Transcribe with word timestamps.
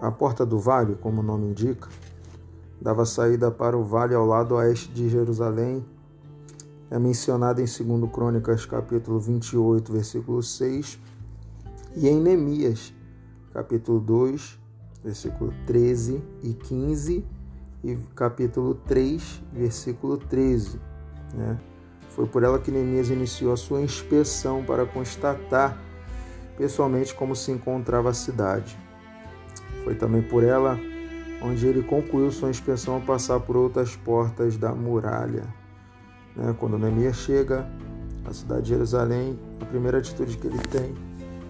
A 0.00 0.10
porta 0.10 0.46
do 0.46 0.58
vale, 0.58 0.94
como 0.94 1.20
o 1.20 1.22
nome 1.22 1.48
indica, 1.48 1.88
dava 2.80 3.04
saída 3.04 3.50
para 3.50 3.76
o 3.76 3.84
vale 3.84 4.14
ao 4.14 4.24
lado 4.24 4.54
oeste 4.54 4.90
de 4.92 5.10
Jerusalém. 5.10 5.84
É 6.90 6.98
mencionada 6.98 7.60
em 7.60 7.66
2 7.66 8.10
Crônicas, 8.10 8.64
capítulo 8.64 9.20
28, 9.20 9.92
versículo 9.92 10.42
6, 10.42 10.98
e 11.96 12.08
em 12.08 12.18
Neemias, 12.18 12.94
capítulo 13.52 14.00
2, 14.00 14.58
versículo 15.04 15.52
13 15.66 16.22
e 16.42 16.54
15, 16.54 17.24
e 17.84 17.96
capítulo 18.14 18.74
3, 18.86 19.42
versículo 19.52 20.16
13. 20.16 20.80
Né? 21.34 21.60
Foi 22.08 22.26
por 22.26 22.42
ela 22.42 22.58
que 22.58 22.70
Neemias 22.70 23.10
iniciou 23.10 23.52
a 23.52 23.56
sua 23.56 23.82
inspeção 23.82 24.64
para 24.64 24.86
constatar 24.86 25.78
pessoalmente 26.56 27.14
como 27.14 27.36
se 27.36 27.52
encontrava 27.52 28.08
a 28.08 28.14
cidade. 28.14 28.78
Foi 29.84 29.94
também 29.94 30.22
por 30.22 30.42
ela 30.42 30.78
onde 31.42 31.66
ele 31.66 31.82
concluiu 31.82 32.30
sua 32.30 32.50
inspeção 32.50 32.94
ao 32.94 33.00
passar 33.00 33.40
por 33.40 33.56
outras 33.56 33.96
portas 33.96 34.56
da 34.56 34.72
muralha. 34.74 35.44
Né? 36.36 36.54
Quando 36.58 36.78
Neemias 36.78 37.16
chega 37.16 37.66
à 38.24 38.32
cidade 38.32 38.62
de 38.62 38.68
Jerusalém, 38.70 39.38
a 39.60 39.64
primeira 39.64 39.98
atitude 39.98 40.36
que 40.36 40.46
ele 40.46 40.58
tem 40.58 40.94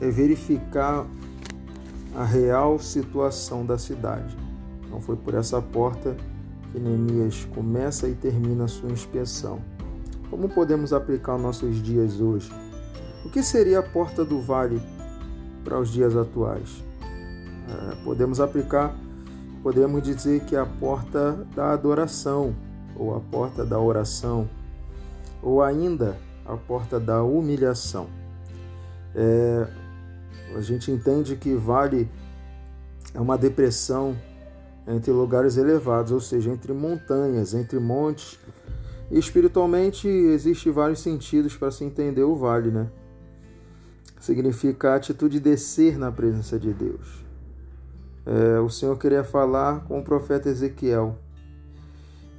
é 0.00 0.10
verificar 0.10 1.06
a 2.14 2.24
real 2.24 2.78
situação 2.78 3.64
da 3.64 3.78
cidade. 3.78 4.36
Então 4.86 5.00
foi 5.00 5.16
por 5.16 5.34
essa 5.34 5.60
porta 5.60 6.16
que 6.72 6.80
Neemias 6.80 7.46
começa 7.54 8.08
e 8.08 8.14
termina 8.14 8.64
a 8.64 8.68
sua 8.68 8.90
inspeção. 8.90 9.60
Como 10.30 10.48
podemos 10.48 10.92
aplicar 10.92 11.38
nossos 11.38 11.80
dias 11.80 12.20
hoje? 12.20 12.50
O 13.24 13.30
que 13.30 13.42
seria 13.42 13.78
a 13.78 13.82
porta 13.82 14.24
do 14.24 14.40
vale 14.40 14.80
para 15.64 15.78
os 15.78 15.90
dias 15.90 16.16
atuais? 16.16 16.84
É, 17.68 17.96
podemos 18.04 18.40
aplicar, 18.40 18.94
podemos 19.62 20.02
dizer 20.02 20.44
que 20.44 20.54
é 20.54 20.60
a 20.60 20.66
porta 20.66 21.32
da 21.54 21.72
adoração, 21.72 22.54
ou 22.94 23.16
a 23.16 23.20
porta 23.20 23.64
da 23.64 23.78
oração, 23.78 24.48
ou 25.42 25.62
ainda 25.62 26.16
a 26.44 26.56
porta 26.56 27.00
da 27.00 27.22
humilhação. 27.22 28.06
É, 29.14 29.66
a 30.54 30.60
gente 30.60 30.90
entende 30.90 31.34
que 31.36 31.54
vale 31.54 32.08
é 33.12 33.20
uma 33.20 33.36
depressão 33.36 34.16
entre 34.86 35.10
lugares 35.10 35.56
elevados, 35.56 36.12
ou 36.12 36.20
seja, 36.20 36.50
entre 36.50 36.72
montanhas, 36.72 37.52
entre 37.54 37.78
montes. 37.80 38.38
E 39.10 39.18
espiritualmente 39.18 40.06
existe 40.06 40.70
vários 40.70 41.00
sentidos 41.00 41.56
para 41.56 41.70
se 41.70 41.84
entender 41.84 42.22
o 42.22 42.36
vale, 42.36 42.70
né? 42.70 42.88
Significa 44.20 44.92
a 44.92 44.96
atitude 44.96 45.38
de 45.38 45.50
descer 45.50 45.98
na 45.98 46.12
presença 46.12 46.58
de 46.58 46.72
Deus 46.72 47.25
é, 48.26 48.58
o 48.58 48.68
Senhor 48.68 48.98
queria 48.98 49.22
falar 49.22 49.84
com 49.84 50.00
o 50.00 50.02
profeta 50.02 50.48
Ezequiel. 50.48 51.16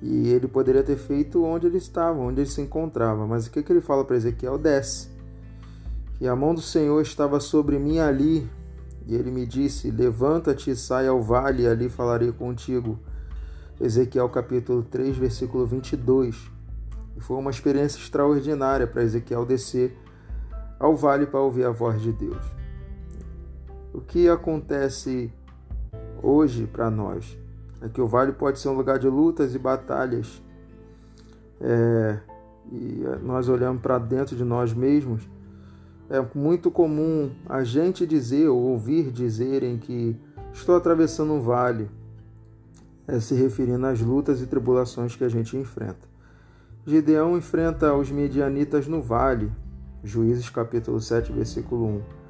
E 0.00 0.28
ele 0.28 0.46
poderia 0.46 0.82
ter 0.82 0.96
feito 0.96 1.44
onde 1.44 1.66
ele 1.66 1.78
estava, 1.78 2.20
onde 2.20 2.40
ele 2.40 2.48
se 2.48 2.60
encontrava. 2.60 3.26
Mas 3.26 3.46
o 3.46 3.50
que, 3.50 3.62
que 3.62 3.72
ele 3.72 3.80
fala 3.80 4.04
para 4.04 4.16
Ezequiel? 4.16 4.58
Desce. 4.58 5.08
E 6.20 6.28
a 6.28 6.36
mão 6.36 6.54
do 6.54 6.60
Senhor 6.60 7.00
estava 7.02 7.40
sobre 7.40 7.78
mim 7.78 7.98
ali. 7.98 8.48
E 9.06 9.14
ele 9.14 9.30
me 9.32 9.44
disse: 9.44 9.90
Levanta-te 9.90 10.70
e 10.70 10.76
sai 10.76 11.08
ao 11.08 11.20
vale, 11.20 11.64
e 11.64 11.66
ali 11.66 11.88
falarei 11.88 12.30
contigo. 12.30 12.98
Ezequiel 13.80 14.28
capítulo 14.28 14.84
3, 14.84 15.16
versículo 15.16 15.66
22. 15.66 16.48
E 17.16 17.20
foi 17.20 17.36
uma 17.36 17.50
experiência 17.50 17.98
extraordinária 17.98 18.86
para 18.86 19.02
Ezequiel 19.02 19.44
descer 19.44 19.98
ao 20.78 20.94
vale 20.96 21.26
para 21.26 21.40
ouvir 21.40 21.64
a 21.64 21.70
voz 21.70 22.00
de 22.00 22.12
Deus. 22.12 22.44
O 23.92 24.00
que 24.00 24.28
acontece 24.28 25.32
hoje 26.22 26.66
para 26.66 26.90
nós. 26.90 27.36
É 27.80 27.88
que 27.88 28.00
o 28.00 28.06
vale 28.06 28.32
pode 28.32 28.58
ser 28.58 28.68
um 28.68 28.76
lugar 28.76 28.98
de 28.98 29.08
lutas 29.08 29.54
e 29.54 29.58
batalhas. 29.58 30.42
É, 31.60 32.18
e 32.70 33.02
nós 33.22 33.48
olhamos 33.48 33.82
para 33.82 33.98
dentro 33.98 34.36
de 34.36 34.44
nós 34.44 34.72
mesmos. 34.72 35.28
É 36.08 36.24
muito 36.34 36.70
comum 36.70 37.30
a 37.48 37.64
gente 37.64 38.06
dizer 38.06 38.48
ou 38.48 38.60
ouvir 38.60 39.10
dizerem 39.10 39.78
que 39.78 40.16
estou 40.52 40.76
atravessando 40.76 41.32
um 41.32 41.40
vale, 41.40 41.90
é, 43.06 43.18
se 43.18 43.34
referindo 43.34 43.86
às 43.86 44.00
lutas 44.00 44.40
e 44.40 44.46
tribulações 44.46 45.16
que 45.16 45.24
a 45.24 45.28
gente 45.28 45.56
enfrenta. 45.56 46.12
Gideão 46.86 47.36
enfrenta 47.36 47.94
os 47.94 48.10
medianitas 48.10 48.86
no 48.86 49.00
vale, 49.00 49.50
Juízes 50.04 50.50
capítulo 50.50 51.00
7, 51.00 51.32
versículo 51.32 51.86
1. 51.86 52.21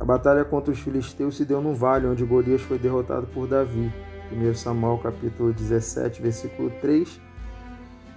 A 0.00 0.04
batalha 0.04 0.44
contra 0.44 0.72
os 0.72 0.78
filisteus 0.78 1.36
se 1.36 1.44
deu 1.44 1.60
no 1.60 1.74
vale, 1.74 2.06
onde 2.06 2.24
Golias 2.24 2.62
foi 2.62 2.78
derrotado 2.78 3.26
por 3.26 3.48
Davi. 3.48 3.92
1 4.30 4.54
Samuel 4.54 4.98
capítulo 4.98 5.52
17, 5.52 6.22
versículo 6.22 6.70
3 6.80 7.20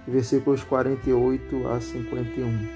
e 0.06 0.10
versículos 0.10 0.62
48 0.62 1.68
a 1.68 1.80
51. 1.80 2.68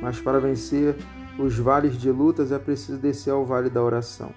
Mas 0.00 0.20
para 0.20 0.38
vencer 0.38 0.96
os 1.38 1.58
vales 1.58 1.96
de 1.96 2.10
lutas 2.10 2.52
é 2.52 2.58
preciso 2.58 2.98
descer 2.98 3.32
ao 3.32 3.44
vale 3.44 3.68
da 3.68 3.82
oração. 3.82 4.30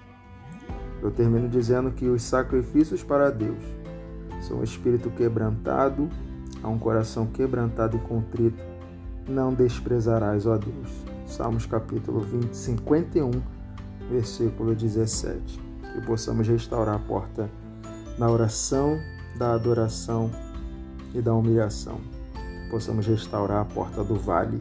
Eu 1.00 1.10
termino 1.10 1.48
dizendo 1.48 1.92
que 1.92 2.06
os 2.06 2.22
sacrifícios 2.22 3.02
para 3.02 3.30
Deus 3.30 3.62
são 4.40 4.58
um 4.58 4.64
espírito 4.64 5.10
quebrantado, 5.10 6.08
a 6.62 6.68
um 6.68 6.78
coração 6.78 7.26
quebrantado 7.26 7.96
e 7.96 8.00
contrito. 8.00 8.62
Não 9.28 9.54
desprezarás, 9.54 10.46
ó 10.46 10.56
Deus. 10.56 10.88
Salmos 11.26 11.66
capítulo 11.66 12.20
20, 12.20 12.54
51 12.54 13.30
versículo 14.10 14.74
17. 14.74 15.60
Que 15.92 16.00
possamos 16.06 16.46
restaurar 16.46 16.96
a 16.96 16.98
porta 16.98 17.50
da 18.18 18.30
oração, 18.30 18.98
da 19.36 19.54
adoração 19.54 20.30
e 21.14 21.20
da 21.20 21.34
humilhação. 21.34 22.00
Que 22.34 22.70
possamos 22.70 23.06
restaurar 23.06 23.62
a 23.62 23.64
porta 23.64 24.02
do 24.04 24.16
vale 24.16 24.58